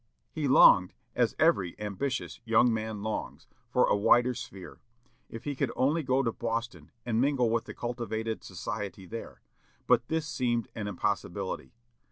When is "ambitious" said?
1.79-2.39